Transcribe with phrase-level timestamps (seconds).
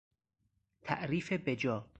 [0.81, 1.87] تعریف بجا